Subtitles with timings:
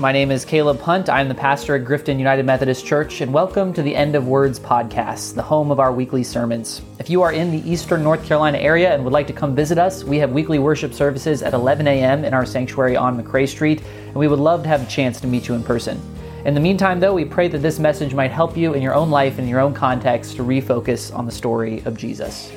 [0.00, 1.10] My name is Caleb Punt.
[1.10, 4.58] I'm the pastor at Grifton United Methodist Church, and welcome to the End of Words
[4.58, 6.80] podcast, the home of our weekly sermons.
[6.98, 9.76] If you are in the eastern North Carolina area and would like to come visit
[9.76, 12.24] us, we have weekly worship services at 11 a.m.
[12.24, 15.26] in our sanctuary on McRae Street, and we would love to have a chance to
[15.26, 16.00] meet you in person.
[16.46, 19.10] In the meantime, though, we pray that this message might help you in your own
[19.10, 22.50] life and in your own context to refocus on the story of Jesus.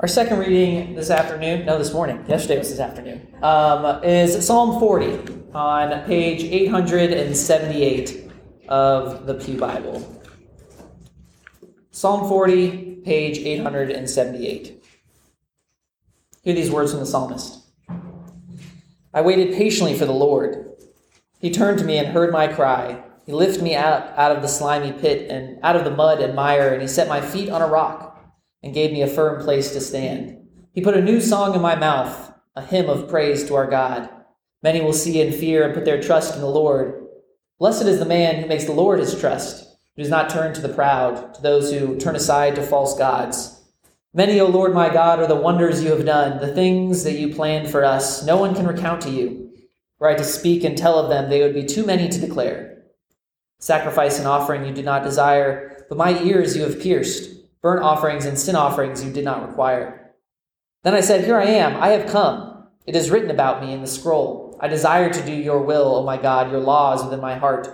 [0.00, 4.78] Our second reading this afternoon, no, this morning, yesterday was this afternoon, um, is Psalm
[4.78, 8.30] 40 on page 878
[8.68, 10.22] of the Pew Bible.
[11.90, 14.84] Psalm 40, page 878.
[16.44, 17.64] Hear these words from the psalmist
[19.12, 20.76] I waited patiently for the Lord.
[21.40, 23.02] He turned to me and heard my cry.
[23.26, 26.36] He lifted me up out of the slimy pit and out of the mud and
[26.36, 28.08] mire, and he set my feet on a rock
[28.62, 30.36] and gave me a firm place to stand.
[30.72, 34.08] He put a new song in my mouth, a hymn of praise to our God.
[34.62, 37.06] Many will see and fear and put their trust in the Lord.
[37.58, 40.60] Blessed is the man who makes the Lord his trust, who does not turn to
[40.60, 43.54] the proud, to those who turn aside to false gods.
[44.14, 47.34] Many, O Lord my God, are the wonders you have done, the things that you
[47.34, 48.24] planned for us.
[48.24, 49.52] No one can recount to you.
[49.98, 52.84] Were I to speak and tell of them, they would be too many to declare.
[53.58, 57.37] Sacrifice and offering you did not desire, but my ears you have pierced.
[57.60, 60.14] Burnt offerings and sin offerings you did not require.
[60.84, 62.68] Then I said, Here I am, I have come.
[62.86, 64.56] It is written about me in the scroll.
[64.60, 67.68] I desire to do your will, O my God, your law is within my heart.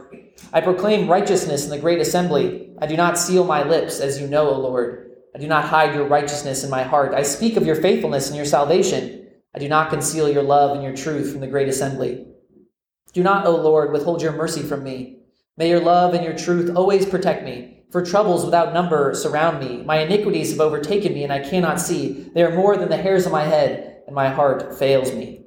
[0.53, 2.73] I proclaim righteousness in the great assembly.
[2.81, 5.13] I do not seal my lips, as you know, O Lord.
[5.35, 7.15] I do not hide your righteousness in my heart.
[7.15, 9.29] I speak of your faithfulness and your salvation.
[9.55, 12.27] I do not conceal your love and your truth from the great assembly.
[13.13, 15.19] Do not, O Lord, withhold your mercy from me.
[15.57, 17.74] May your love and your truth always protect me.
[17.95, 19.85] For troubles without number surround me.
[19.85, 22.29] My iniquities have overtaken me, and I cannot see.
[22.35, 25.45] They are more than the hairs of my head, and my heart fails me.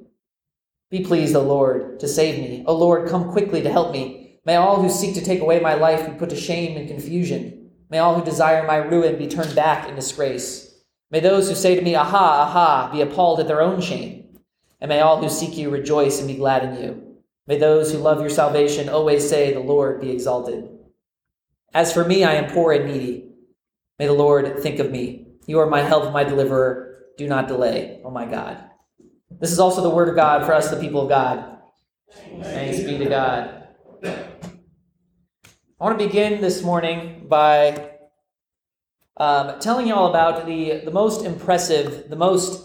[0.90, 2.64] Be pleased, O Lord, to save me.
[2.66, 4.40] O Lord, come quickly to help me.
[4.46, 7.68] May all who seek to take away my life be put to shame and confusion.
[7.90, 10.74] May all who desire my ruin be turned back in disgrace.
[11.10, 14.24] May those who say to me, Aha, aha, be appalled at their own shame.
[14.80, 17.16] And may all who seek you rejoice and be glad in you.
[17.46, 20.77] May those who love your salvation always say, The Lord be exalted.
[21.74, 23.30] As for me, I am poor and needy.
[23.98, 25.26] May the Lord think of me.
[25.46, 27.04] You are my help, my deliverer.
[27.16, 28.64] Do not delay, oh my God.
[29.40, 31.58] This is also the word of God for us, the people of God.
[32.42, 33.68] Thanks be to God.
[34.04, 37.92] I want to begin this morning by
[39.16, 42.64] um, telling you all about the, the most impressive, the most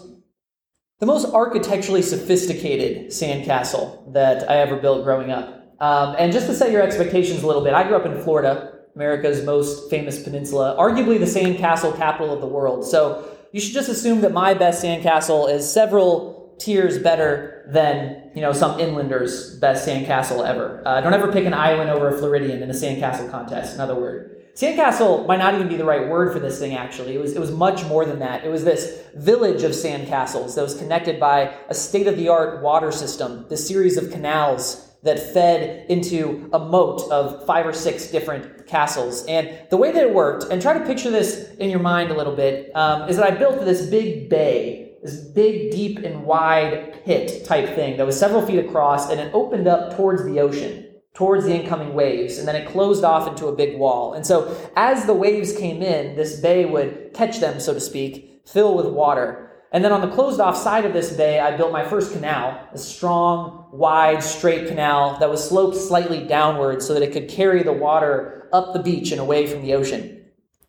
[1.00, 5.76] the most architecturally sophisticated sandcastle that I ever built growing up.
[5.80, 8.73] Um, and just to set your expectations a little bit, I grew up in Florida,
[8.94, 12.84] America's most famous peninsula, arguably the sandcastle capital of the world.
[12.84, 18.40] So you should just assume that my best sandcastle is several tiers better than you
[18.40, 20.82] know some inlander's best sandcastle ever.
[20.86, 23.74] Uh, don't ever pick an island over a Floridian in a sandcastle contest.
[23.74, 24.30] In Another word.
[24.54, 26.76] Sandcastle might not even be the right word for this thing.
[26.76, 28.44] Actually, it was it was much more than that.
[28.44, 32.62] It was this village of sandcastles that was connected by a state of the art
[32.62, 38.08] water system, this series of canals that fed into a moat of five or six
[38.08, 39.24] different castles.
[39.26, 42.16] And the way that it worked, and try to picture this in your mind a
[42.16, 47.04] little bit, um, is that I built this big bay, this big, deep, and wide
[47.04, 50.86] pit type thing that was several feet across, and it opened up towards the ocean,
[51.12, 54.14] towards the incoming waves, and then it closed off into a big wall.
[54.14, 58.40] And so as the waves came in, this bay would catch them, so to speak,
[58.46, 59.43] fill with water.
[59.74, 62.64] And then on the closed off side of this bay, I built my first canal,
[62.72, 67.64] a strong, wide, straight canal that was sloped slightly downward so that it could carry
[67.64, 70.26] the water up the beach and away from the ocean.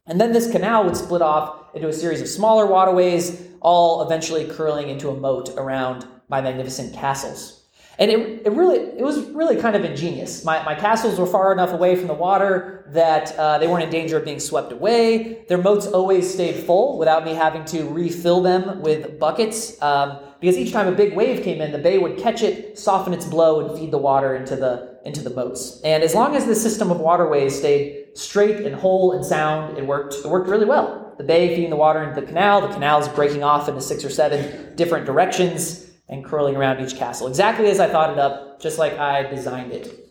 [0.07, 4.45] And then this canal would split off into a series of smaller waterways, all eventually
[4.45, 7.64] curling into a moat around my magnificent castles.
[7.97, 10.43] And it, it really it was really kind of ingenious.
[10.43, 13.89] My, my castles were far enough away from the water that uh, they weren't in
[13.89, 15.45] danger of being swept away.
[15.47, 19.81] Their moats always stayed full without me having to refill them with buckets.
[19.81, 23.13] Um, because each time a big wave came in, the bay would catch it, soften
[23.13, 25.81] its blow, and feed the water into the into the moats.
[25.83, 29.85] And as long as the system of waterways stayed straight and whole and sound, it
[29.85, 30.15] worked.
[30.15, 31.13] It worked really well.
[31.17, 34.09] The bay feeding the water into the canal, the canals breaking off into six or
[34.09, 38.77] seven different directions and curling around each castle, exactly as I thought it up, just
[38.77, 40.05] like I designed it.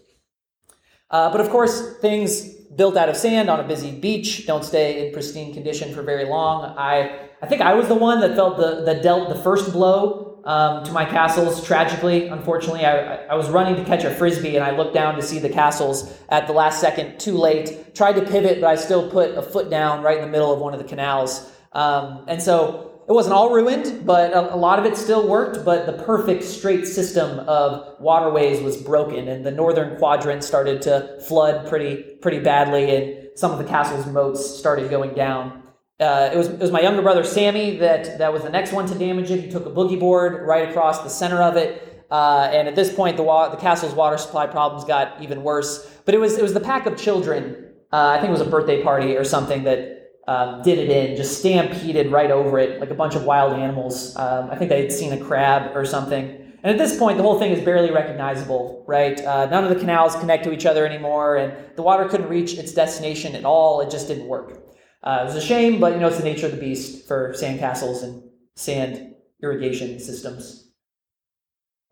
[1.10, 5.06] Uh, but of course, things built out of sand on a busy beach don't stay
[5.06, 6.74] in pristine condition for very long.
[6.76, 10.42] I, I think I was the one that felt the, the dealt the first blow
[10.44, 11.64] um, to my castles.
[11.64, 15.22] Tragically, unfortunately, I, I was running to catch a frisbee and I looked down to
[15.22, 17.94] see the castles at the last second, too late.
[17.94, 20.58] Tried to pivot, but I still put a foot down right in the middle of
[20.58, 21.50] one of the canals.
[21.72, 25.64] Um, and so it wasn't all ruined, but a, a, lot of it still worked.
[25.64, 31.20] But the perfect straight system of waterways was broken, and the northern quadrant started to
[31.28, 35.62] flood pretty pretty badly, and some of the castle's moats started going down.
[36.00, 38.86] Uh, it was it was my younger brother Sammy that that was the next one
[38.86, 39.40] to damage it.
[39.40, 42.92] He took a boogie board right across the center of it, uh, and at this
[42.92, 45.86] point, the wa- the castle's water supply problems got even worse.
[46.06, 47.66] But it was it was the pack of children.
[47.92, 51.16] Uh, I think it was a birthday party or something that um, did it in,
[51.16, 54.16] just stampeded right over it like a bunch of wild animals.
[54.16, 56.40] Um, I think they had seen a crab or something.
[56.62, 59.20] And at this point, the whole thing is barely recognizable, right?
[59.20, 62.54] Uh, none of the canals connect to each other anymore, and the water couldn't reach
[62.54, 63.82] its destination at all.
[63.82, 64.62] It just didn't work.
[65.02, 67.34] Uh, it was a shame, but you know it's the nature of the beast for
[67.34, 68.22] sand castles and
[68.54, 70.63] sand irrigation systems.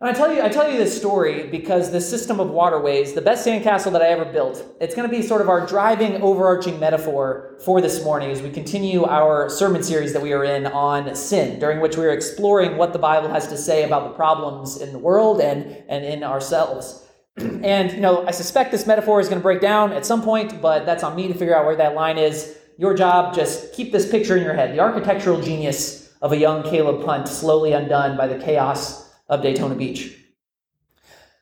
[0.03, 3.23] And I tell you, I tell you this story because the system of waterways, the
[3.23, 6.81] best sandcastle that I ever built, it's going to be sort of our driving, overarching
[6.81, 11.15] metaphor for this morning as we continue our sermon series that we are in on
[11.15, 14.77] sin, during which we are exploring what the Bible has to say about the problems
[14.79, 17.07] in the world and, and in ourselves.
[17.37, 20.61] and, you know, I suspect this metaphor is going to break down at some point,
[20.61, 22.59] but that's on me to figure out where that line is.
[22.77, 26.65] Your job, just keep this picture in your head the architectural genius of a young
[26.65, 29.02] Caleb Punt slowly undone by the chaos
[29.33, 30.15] of Daytona Beach.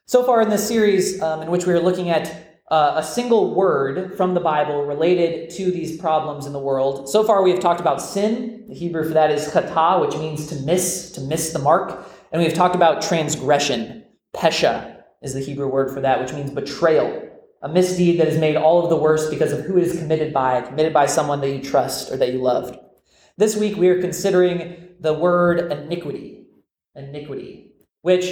[0.07, 3.53] So far in this series, um, in which we are looking at uh, a single
[3.53, 7.59] word from the Bible related to these problems in the world, so far we have
[7.59, 8.65] talked about sin.
[8.69, 12.09] The Hebrew for that is kata, which means to miss, to miss the mark.
[12.31, 14.05] And we have talked about transgression.
[14.33, 17.29] Pesha is the Hebrew word for that, which means betrayal.
[17.63, 20.33] A misdeed that is made all of the worse because of who it is committed
[20.33, 22.79] by, committed by someone that you trust or that you loved.
[23.37, 26.47] This week we are considering the word iniquity.
[26.95, 27.71] Iniquity
[28.03, 28.31] which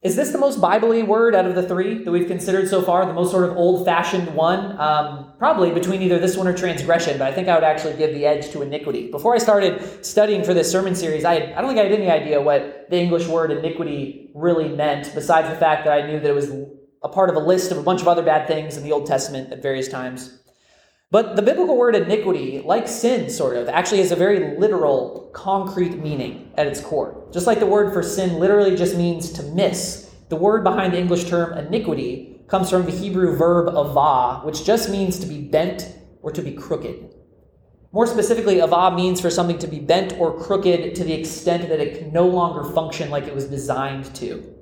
[0.00, 3.04] is this the most biblically word out of the three that we've considered so far?
[3.04, 4.80] The most sort of old fashioned one?
[4.80, 8.14] Um, probably between either this one or transgression, but I think I would actually give
[8.14, 9.10] the edge to iniquity.
[9.10, 11.92] Before I started studying for this sermon series, I, had, I don't think I had
[11.92, 16.20] any idea what the English word iniquity really meant, besides the fact that I knew
[16.20, 16.48] that it was
[17.02, 19.06] a part of a list of a bunch of other bad things in the Old
[19.06, 20.37] Testament at various times.
[21.10, 25.98] But the biblical word iniquity, like sin, sort of, actually has a very literal, concrete
[25.98, 27.26] meaning at its core.
[27.32, 30.98] Just like the word for sin literally just means to miss, the word behind the
[30.98, 35.94] English term iniquity comes from the Hebrew verb avah, which just means to be bent
[36.20, 37.14] or to be crooked.
[37.90, 41.80] More specifically, avah means for something to be bent or crooked to the extent that
[41.80, 44.54] it can no longer function like it was designed to.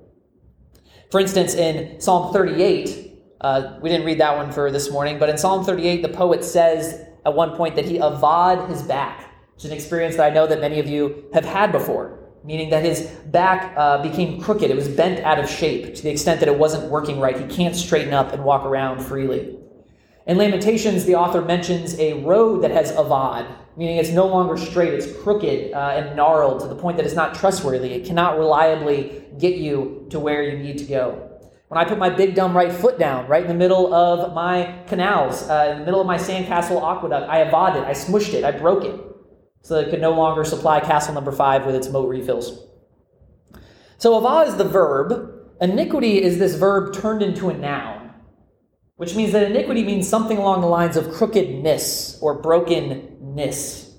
[1.11, 3.06] For instance, in Psalm 38,
[3.41, 6.45] uh, we didn't read that one for this morning, but in Psalm 38, the poet
[6.45, 10.47] says at one point that he avod his back, is an experience that I know
[10.47, 14.71] that many of you have had before, meaning that his back uh, became crooked.
[14.71, 17.39] It was bent out of shape to the extent that it wasn't working right.
[17.39, 19.59] He can't straighten up and walk around freely.
[20.27, 23.47] In Lamentations, the author mentions a road that has avad,
[23.77, 27.15] meaning it's no longer straight, it's crooked uh, and gnarled to the point that it's
[27.15, 27.93] not trustworthy.
[27.93, 31.26] It cannot reliably get you to where you need to go.
[31.69, 34.83] When I put my big dumb right foot down, right in the middle of my
[34.87, 38.45] canals, uh, in the middle of my sandcastle aqueduct, I avod it, I smushed it,
[38.45, 38.95] I broke it,
[39.63, 42.67] so that it could no longer supply castle number five with its moat refills.
[43.99, 45.33] So avad is the verb.
[45.61, 48.15] Iniquity is this verb turned into a noun,
[48.95, 53.93] which means that iniquity means something along the lines of crookedness or brokenness.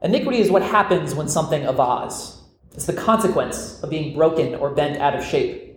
[0.00, 2.38] Iniquity is what happens when something avas.
[2.72, 5.67] It's the consequence of being broken or bent out of shape.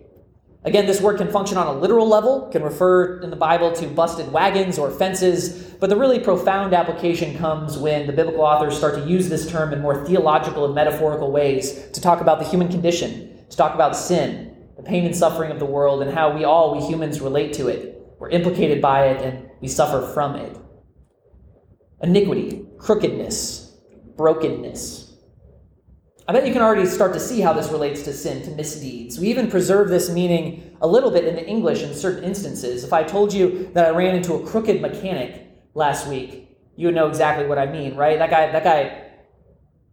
[0.64, 3.86] Again, this word can function on a literal level, can refer in the Bible to
[3.88, 8.94] busted wagons or fences, but the really profound application comes when the biblical authors start
[8.94, 12.68] to use this term in more theological and metaphorical ways to talk about the human
[12.68, 16.44] condition, to talk about sin, the pain and suffering of the world, and how we
[16.44, 18.00] all, we humans, relate to it.
[18.20, 20.56] We're implicated by it and we suffer from it.
[22.00, 23.76] Iniquity, crookedness,
[24.16, 25.01] brokenness.
[26.28, 29.18] I bet you can already start to see how this relates to sin, to misdeeds.
[29.18, 32.84] We even preserve this meaning a little bit in the English in certain instances.
[32.84, 36.94] If I told you that I ran into a crooked mechanic last week, you would
[36.94, 38.18] know exactly what I mean, right?
[38.18, 39.08] That guy, that guy,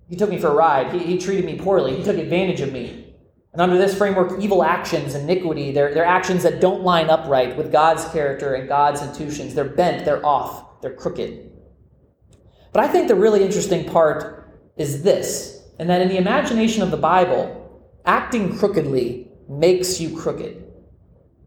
[0.08, 0.94] he took me for a ride.
[0.94, 1.96] He, he treated me poorly.
[1.96, 3.16] He took advantage of me.
[3.52, 7.58] And under this framework, evil actions, iniquity, they're, they're actions that don't line up right
[7.58, 9.56] with God's character and God's institutions.
[9.56, 11.52] They're bent, they're off, they're crooked.
[12.72, 16.92] But I think the really interesting part is this and that in the imagination of
[16.92, 17.46] the Bible,
[18.06, 20.66] acting crookedly makes you crooked.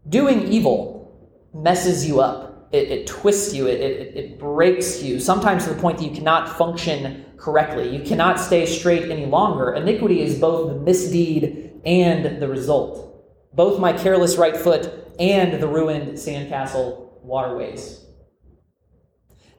[0.09, 2.69] Doing evil messes you up.
[2.73, 6.11] it, it twists you, it, it, it breaks you, sometimes to the point that you
[6.13, 7.95] cannot function correctly.
[7.95, 9.73] You cannot stay straight any longer.
[9.73, 13.23] Iniquity is both the misdeed and the result.
[13.53, 18.03] Both my careless right foot and the ruined sandcastle waterways.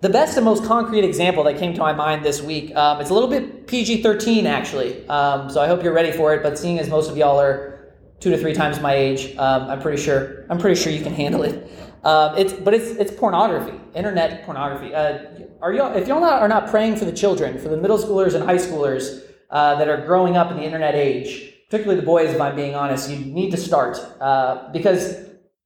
[0.01, 3.05] The best and most concrete example that came to my mind this week, um, a
[3.05, 6.79] little bit PG 13 actually, um, so I hope you're ready for it, but seeing
[6.79, 10.47] as most of y'all are two to three times my age, um, I'm pretty sure
[10.51, 11.71] I'm pretty sure you can handle it.
[12.05, 14.95] Um, it's, but it's, it's pornography, internet pornography.
[14.95, 17.97] Uh, are y'all, if y'all not, are not praying for the children, for the middle
[17.97, 22.05] schoolers and high schoolers uh, that are growing up in the internet age, particularly the
[22.05, 23.97] boys, if I'm being honest, you need to start.
[24.21, 25.17] Uh, because,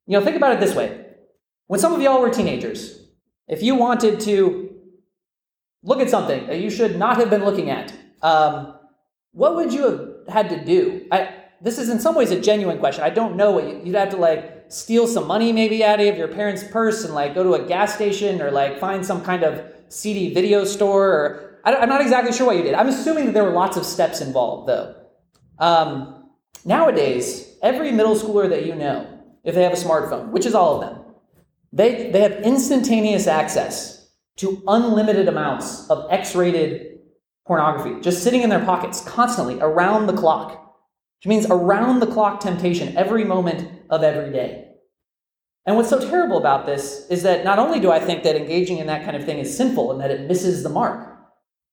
[0.06, 1.06] you know, think about it this way.
[1.66, 3.08] When some of y'all were teenagers,
[3.48, 4.67] if you wanted to
[5.82, 7.92] look at something that you should not have been looking at,
[8.22, 8.74] um,
[9.32, 11.06] what would you have had to do?
[11.10, 13.04] I, this is in some ways a genuine question.
[13.04, 16.16] I don't know what you, you'd have to like steal some money maybe out of
[16.16, 19.42] your parents' purse and like go to a gas station or like find some kind
[19.42, 22.74] of CD video store or I, am not exactly sure what you did.
[22.74, 24.94] I'm assuming that there were lots of steps involved though.
[25.58, 26.30] Um,
[26.64, 29.06] nowadays, every middle schooler that you know,
[29.44, 31.04] if they have a smartphone, which is all of them,
[31.72, 33.97] they, they have instantaneous access
[34.38, 36.98] to unlimited amounts of X rated
[37.46, 40.68] pornography just sitting in their pockets constantly around the clock
[41.18, 44.66] which means around the clock temptation every moment of every day.
[45.66, 48.78] And what's so terrible about this is that not only do I think that engaging
[48.78, 51.18] in that kind of thing is sinful and that it misses the mark,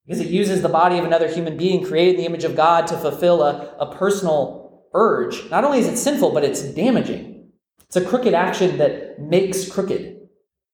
[0.05, 2.87] because it uses the body of another human being created in the image of God
[2.87, 7.51] to fulfill a, a personal urge, not only is it sinful, but it's damaging.
[7.83, 10.14] It's a crooked action that makes crooked.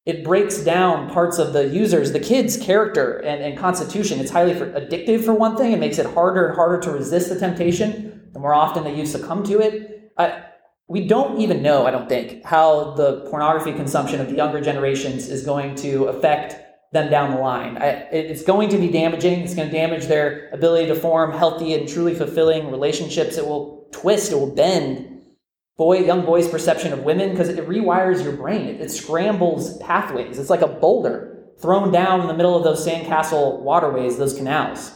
[0.05, 4.19] It breaks down parts of the user's, the kid's character and, and constitution.
[4.19, 5.73] It's highly for, addictive for one thing.
[5.73, 9.05] It makes it harder and harder to resist the temptation the more often that you
[9.05, 10.11] succumb to it.
[10.17, 10.45] I,
[10.87, 15.29] we don't even know, I don't think, how the pornography consumption of the younger generations
[15.29, 16.55] is going to affect
[16.93, 17.77] them down the line.
[17.77, 19.41] I, it's going to be damaging.
[19.41, 23.37] It's going to damage their ability to form healthy and truly fulfilling relationships.
[23.37, 25.20] It will twist, it will bend
[25.77, 28.67] boy, young boys' perception of women because it rewires your brain.
[28.67, 30.39] It, it scrambles pathways.
[30.39, 34.91] It's like a boulder thrown down in the middle of those sandcastle waterways, those canals.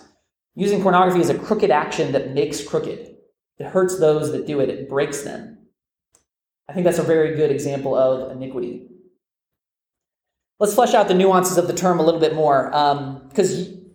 [0.55, 3.15] Using pornography is a crooked action that makes crooked.
[3.58, 5.58] It hurts those that do it, it breaks them.
[6.67, 8.88] I think that's a very good example of iniquity.
[10.60, 12.70] Let's flesh out the nuances of the term a little bit more.
[13.29, 13.86] Because um,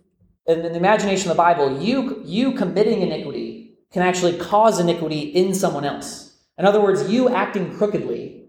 [0.47, 5.53] in the imagination of the Bible, you, you committing iniquity can actually cause iniquity in
[5.53, 6.30] someone else.
[6.61, 8.43] In other words, you acting crookedly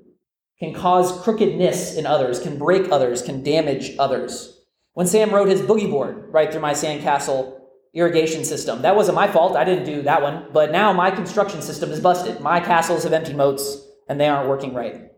[0.58, 4.60] can cause crookedness in others, can break others, can damage others.
[4.92, 7.58] When Sam rode his boogie board right through my sandcastle
[7.94, 8.82] irrigation system.
[8.82, 9.56] That wasn't my fault.
[9.56, 10.48] I didn't do that one.
[10.52, 12.40] But now my construction system is busted.
[12.40, 13.78] My castles have empty moats
[14.10, 15.10] and they aren't working right.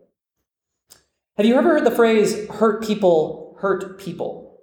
[1.35, 4.61] Have you ever heard the phrase hurt people hurt people?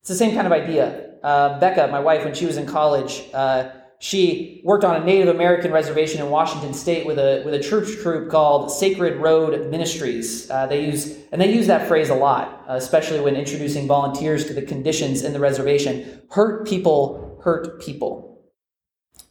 [0.00, 1.14] It's the same kind of idea.
[1.22, 3.70] Uh, Becca, my wife, when she was in college, uh,
[4.02, 8.02] she worked on a Native American reservation in Washington State with a with a church
[8.02, 10.50] group called Sacred Road Ministries.
[10.50, 14.46] Uh, they use and they use that phrase a lot, uh, especially when introducing volunteers
[14.46, 16.22] to the conditions in the reservation.
[16.30, 18.40] Hurt people hurt people.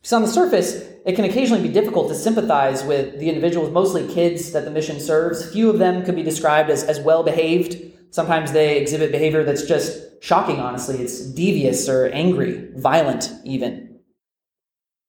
[0.03, 4.07] So on the surface, it can occasionally be difficult to sympathize with the individuals, mostly
[4.07, 5.51] kids that the mission serves.
[5.51, 7.81] Few of them could be described as, as well behaved.
[8.11, 10.97] Sometimes they exhibit behavior that's just shocking, honestly.
[10.99, 13.88] It's devious or angry, violent, even.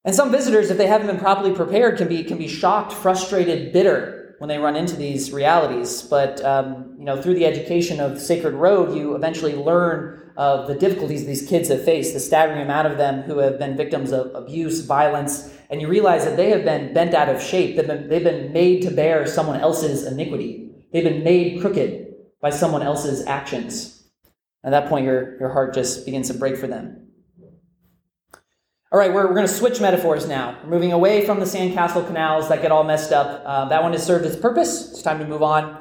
[0.05, 3.73] And some visitors, if they haven't been properly prepared, can be, can be shocked, frustrated,
[3.73, 6.01] bitter when they run into these realities.
[6.03, 10.75] But um, you know, through the education of Sacred Road, you eventually learn of the
[10.75, 14.35] difficulties these kids have faced, the staggering amount of them who have been victims of
[14.35, 17.77] abuse, violence, and you realize that they have been bent out of shape.
[17.77, 20.71] They've been, they've been made to bear someone else's iniquity.
[20.93, 24.09] They've been made crooked by someone else's actions.
[24.65, 27.10] At that point, your, your heart just begins to break for them.
[28.93, 30.59] All right, we're, we're going to switch metaphors now.
[30.65, 33.41] We're moving away from the sandcastle canals that get all messed up.
[33.47, 34.91] Uh, that one has served its purpose.
[34.91, 35.81] It's time to move on.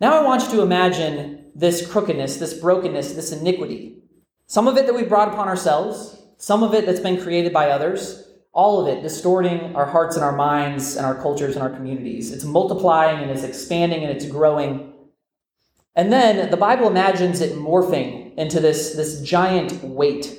[0.00, 4.02] Now I want you to imagine this crookedness, this brokenness, this iniquity.
[4.46, 7.70] Some of it that we brought upon ourselves, some of it that's been created by
[7.70, 11.70] others, all of it distorting our hearts and our minds and our cultures and our
[11.70, 12.32] communities.
[12.32, 14.92] It's multiplying and it's expanding and it's growing.
[15.94, 20.36] And then the Bible imagines it morphing into this, this giant weight,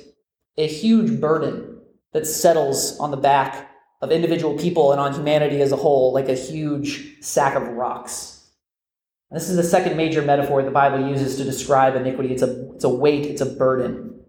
[0.58, 1.71] a huge burden
[2.12, 6.28] that settles on the back of individual people and on humanity as a whole like
[6.28, 8.50] a huge sack of rocks.
[9.30, 12.32] And this is the second major metaphor the Bible uses to describe iniquity.
[12.32, 14.20] It's a, it's a weight, it's a burden.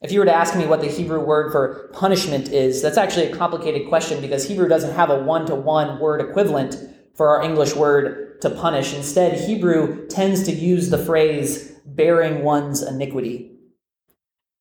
[0.00, 3.26] If you were to ask me what the Hebrew word for punishment is, that's actually
[3.26, 6.76] a complicated question because Hebrew doesn't have a one to one word equivalent
[7.14, 8.94] for our English word to punish.
[8.94, 13.57] Instead, Hebrew tends to use the phrase bearing one's iniquity.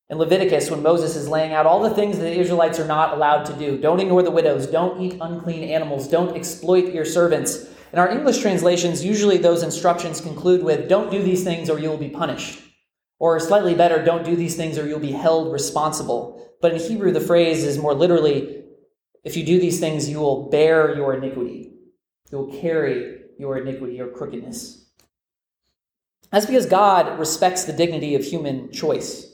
[0.10, 3.14] In Leviticus, when Moses is laying out all the things that the Israelites are not
[3.14, 7.66] allowed to do don't ignore the widows, don't eat unclean animals, don't exploit your servants.
[7.92, 11.90] In our English translations, usually those instructions conclude with, don't do these things or you
[11.90, 12.62] will be punished.
[13.20, 16.54] Or slightly better, don't do these things or you'll be held responsible.
[16.62, 18.64] But in Hebrew, the phrase is more literally,
[19.24, 21.74] if you do these things, you will bear your iniquity.
[22.32, 24.86] You will carry your iniquity or crookedness.
[26.32, 29.27] That's because God respects the dignity of human choice.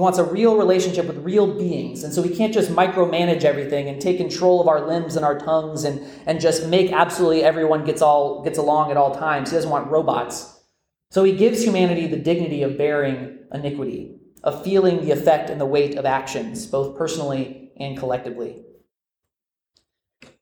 [0.00, 2.04] He wants a real relationship with real beings.
[2.04, 5.38] And so he can't just micromanage everything and take control of our limbs and our
[5.38, 9.50] tongues and, and just make absolutely everyone gets all gets along at all times.
[9.50, 10.58] He doesn't want robots.
[11.10, 15.66] So he gives humanity the dignity of bearing iniquity, of feeling the effect and the
[15.66, 18.62] weight of actions, both personally and collectively.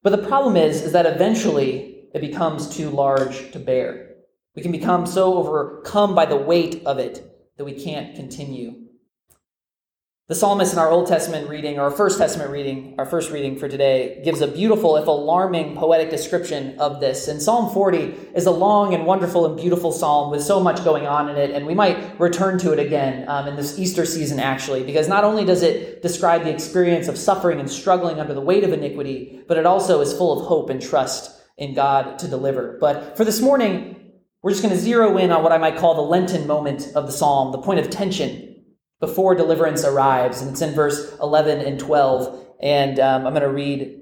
[0.04, 4.12] But the problem is, is that eventually it becomes too large to bear.
[4.54, 8.84] We can become so overcome by the weight of it that we can't continue.
[10.28, 13.58] The psalmist in our Old Testament reading, or our First Testament reading, our first reading
[13.58, 17.28] for today, gives a beautiful, if alarming, poetic description of this.
[17.28, 21.06] And Psalm 40 is a long and wonderful and beautiful psalm with so much going
[21.06, 24.38] on in it, and we might return to it again um, in this Easter season,
[24.38, 28.42] actually, because not only does it describe the experience of suffering and struggling under the
[28.42, 32.28] weight of iniquity, but it also is full of hope and trust in God to
[32.28, 32.76] deliver.
[32.78, 35.94] But for this morning, we're just going to zero in on what I might call
[35.94, 38.47] the Lenten moment of the psalm, the point of tension
[39.00, 40.40] before deliverance arrives.
[40.40, 42.46] And it's in verse 11 and 12.
[42.60, 44.00] And um, I'm going to read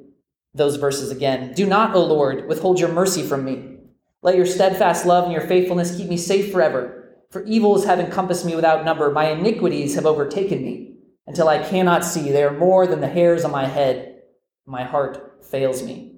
[0.54, 1.52] those verses again.
[1.54, 3.76] Do not, O Lord, withhold your mercy from me.
[4.22, 7.14] Let your steadfast love and your faithfulness keep me safe forever.
[7.30, 9.10] For evils have encompassed me without number.
[9.10, 12.30] My iniquities have overtaken me until I cannot see.
[12.30, 14.22] They are more than the hairs on my head.
[14.64, 16.15] My heart fails me.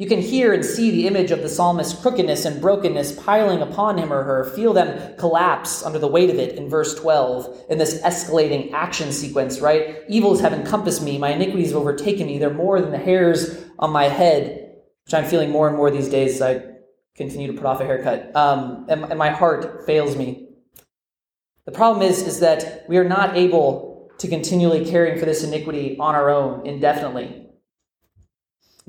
[0.00, 3.98] You can hear and see the image of the psalmist's crookedness and brokenness piling upon
[3.98, 7.76] him or her, feel them collapse under the weight of it in verse 12 in
[7.76, 9.98] this escalating action sequence, right?
[10.08, 13.90] Evils have encompassed me, my iniquities have overtaken me, they're more than the hairs on
[13.90, 16.62] my head, which I'm feeling more and more these days as I
[17.14, 18.34] continue to put off a haircut.
[18.34, 20.48] Um, and, and my heart fails me.
[21.66, 25.98] The problem is, is that we are not able to continually caring for this iniquity
[25.98, 27.49] on our own indefinitely.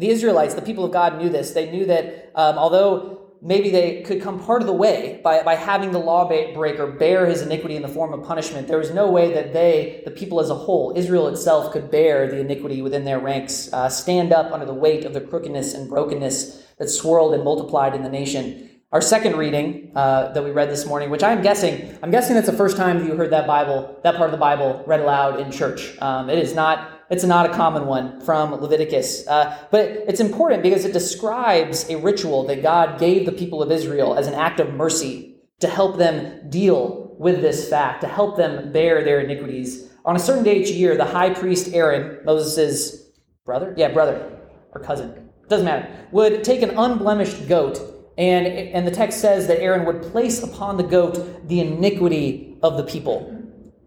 [0.01, 1.51] The Israelites, the people of God, knew this.
[1.51, 5.53] They knew that um, although maybe they could come part of the way by, by
[5.53, 9.31] having the lawbreaker bear his iniquity in the form of punishment, there was no way
[9.31, 13.19] that they, the people as a whole, Israel itself, could bear the iniquity within their
[13.19, 17.43] ranks, uh, stand up under the weight of the crookedness and brokenness that swirled and
[17.43, 18.71] multiplied in the nation.
[18.91, 22.49] Our second reading uh, that we read this morning, which I'm guessing, I'm guessing that's
[22.49, 25.51] the first time you heard that Bible, that part of the Bible read aloud in
[25.51, 25.95] church.
[26.01, 29.27] Um, it is not it's not a common one from Leviticus.
[29.27, 33.69] Uh, but it's important because it describes a ritual that God gave the people of
[33.69, 38.37] Israel as an act of mercy to help them deal with this fact, to help
[38.37, 39.89] them bear their iniquities.
[40.05, 43.11] On a certain day each year, the high priest Aaron, Moses'
[43.45, 43.73] brother?
[43.77, 44.39] Yeah, brother
[44.71, 47.77] or cousin, doesn't matter, would take an unblemished goat,
[48.17, 52.77] and, and the text says that Aaron would place upon the goat the iniquity of
[52.77, 53.40] the people.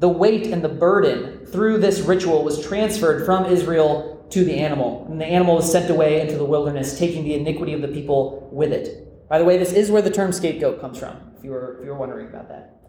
[0.04, 5.06] The weight and the burden through this ritual was transferred from Israel to the animal.
[5.08, 8.50] And the animal was sent away into the wilderness, taking the iniquity of the people
[8.52, 9.26] with it.
[9.30, 11.86] By the way, this is where the term scapegoat comes from, if you were, if
[11.86, 12.82] you were wondering about that.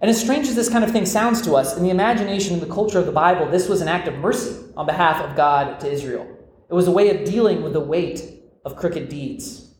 [0.00, 2.62] And as strange as this kind of thing sounds to us, in the imagination and
[2.62, 5.80] the culture of the Bible, this was an act of mercy on behalf of God
[5.80, 6.24] to Israel.
[6.70, 8.22] It was a way of dealing with the weight
[8.64, 9.74] of crooked deeds.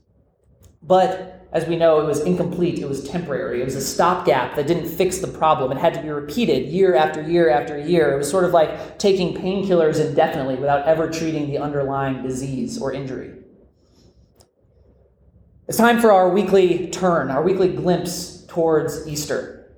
[0.82, 4.67] But as we know, it was incomplete, it was temporary, it was a stopgap that
[4.67, 5.71] didn't fix the problem.
[5.71, 8.12] It had to be repeated year after year after year.
[8.12, 12.93] It was sort of like taking painkillers indefinitely without ever treating the underlying disease or
[12.93, 13.35] injury.
[15.69, 19.73] It's time for our weekly turn, our weekly glimpse towards Easter,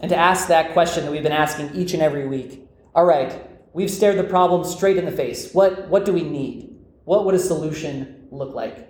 [0.00, 2.64] and to ask that question that we've been asking each and every week.
[2.94, 5.52] All right, we've stared the problem straight in the face.
[5.52, 6.76] What, what do we need?
[7.04, 8.88] What would a solution look like?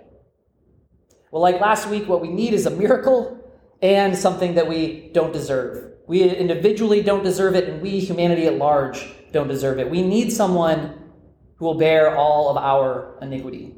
[1.31, 3.37] Well, like last week, what we need is a miracle
[3.83, 5.91] and something that we don't deserve.
[6.07, 9.87] We individually don't deserve it, and we, humanity at large, don't deserve it.
[9.87, 11.11] We need someone
[11.57, 13.75] who will bear all of our iniquity,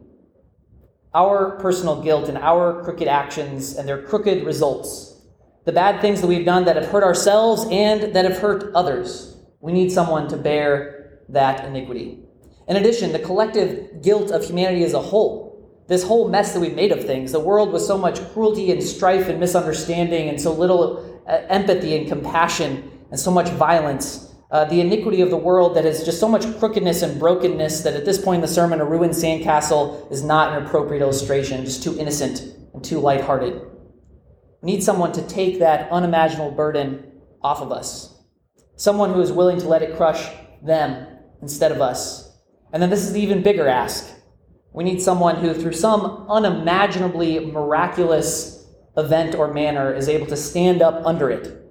[1.13, 5.21] our personal guilt, and our crooked actions and their crooked results,
[5.65, 9.35] the bad things that we've done that have hurt ourselves and that have hurt others.
[9.59, 12.19] We need someone to bear that iniquity.
[12.69, 15.50] In addition, the collective guilt of humanity as a whole
[15.91, 18.81] this whole mess that we've made of things, the world with so much cruelty and
[18.81, 24.63] strife and misunderstanding and so little uh, empathy and compassion and so much violence, uh,
[24.63, 28.05] the iniquity of the world that has just so much crookedness and brokenness that at
[28.05, 31.99] this point in the sermon, a ruined sandcastle is not an appropriate illustration, just too
[31.99, 32.39] innocent
[32.73, 33.61] and too lighthearted.
[34.61, 38.17] We need someone to take that unimaginable burden off of us,
[38.77, 40.25] someone who is willing to let it crush
[40.63, 41.05] them
[41.41, 42.31] instead of us.
[42.71, 44.20] And then this is the even bigger ask.
[44.73, 48.65] We need someone who, through some unimaginably miraculous
[48.97, 51.61] event or manner, is able to stand up under it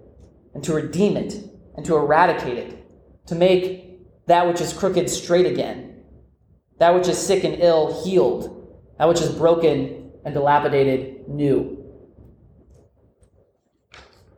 [0.54, 1.34] and to redeem it
[1.76, 2.86] and to eradicate it,
[3.26, 6.02] to make that which is crooked straight again,
[6.78, 11.78] that which is sick and ill healed, that which is broken and dilapidated new.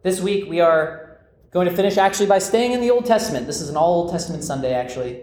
[0.02, 1.20] This week we are
[1.52, 3.46] going to finish actually by staying in the Old Testament.
[3.46, 5.20] This is an all Old Testament Sunday, actually.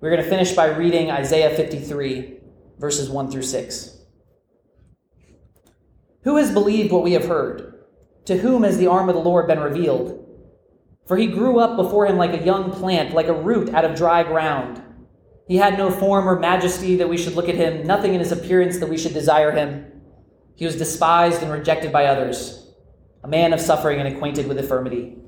[0.00, 2.38] We're going to finish by reading Isaiah 53,
[2.78, 3.98] verses 1 through 6.
[6.22, 7.84] Who has believed what we have heard?
[8.26, 10.22] To whom has the arm of the Lord been revealed?
[11.06, 13.96] For he grew up before him like a young plant, like a root out of
[13.96, 14.82] dry ground.
[15.46, 18.32] He had no form or majesty that we should look at him, nothing in his
[18.32, 19.86] appearance that we should desire him.
[20.56, 22.72] He was despised and rejected by others,
[23.22, 25.18] a man of suffering and acquainted with infirmity.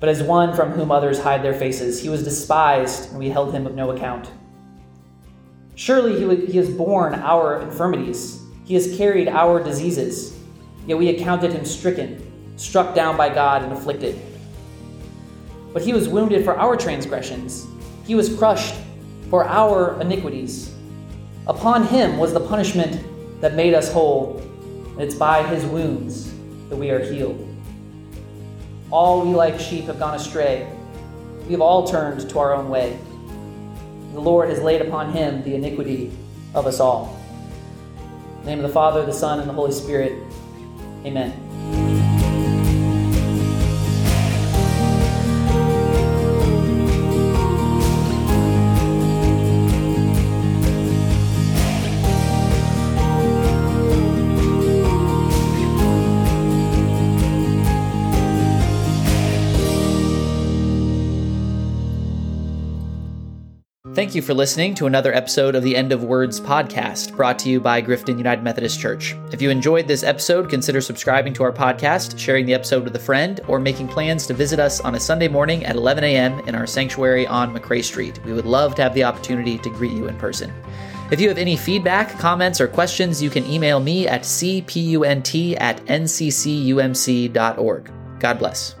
[0.00, 3.52] But as one from whom others hide their faces, he was despised, and we held
[3.52, 4.30] him of no account.
[5.76, 10.34] Surely he has borne our infirmities, he has carried our diseases,
[10.86, 14.18] yet we accounted him stricken, struck down by God, and afflicted.
[15.74, 17.66] But he was wounded for our transgressions,
[18.06, 18.74] he was crushed
[19.28, 20.72] for our iniquities.
[21.46, 24.38] Upon him was the punishment that made us whole,
[24.92, 26.32] and it's by his wounds
[26.70, 27.46] that we are healed.
[28.90, 30.66] All we like sheep have gone astray.
[31.44, 32.98] We have all turned to our own way.
[34.16, 36.10] The Lord has laid upon him the iniquity
[36.54, 37.20] of us all.
[38.46, 40.22] name of the Father, the Son, and the Holy Spirit.
[41.04, 41.45] Amen.
[63.96, 67.48] Thank you for listening to another episode of the End of Words podcast, brought to
[67.48, 69.16] you by Grifton United Methodist Church.
[69.32, 72.98] If you enjoyed this episode, consider subscribing to our podcast, sharing the episode with a
[72.98, 76.40] friend, or making plans to visit us on a Sunday morning at 11 a.m.
[76.40, 78.22] in our sanctuary on McRae Street.
[78.26, 80.52] We would love to have the opportunity to greet you in person.
[81.10, 85.82] If you have any feedback, comments, or questions, you can email me at cpunt at
[85.86, 87.30] nccumc.org.
[88.20, 88.74] God bless.